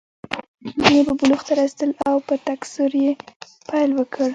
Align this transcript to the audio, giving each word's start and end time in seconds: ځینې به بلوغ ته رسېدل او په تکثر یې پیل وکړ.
ځینې 0.81 1.01
به 1.07 1.13
بلوغ 1.19 1.41
ته 1.47 1.53
رسېدل 1.59 1.91
او 2.07 2.15
په 2.27 2.33
تکثر 2.47 2.89
یې 3.03 3.11
پیل 3.69 3.89
وکړ. 3.95 4.29